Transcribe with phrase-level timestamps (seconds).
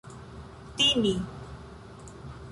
[0.85, 1.11] timi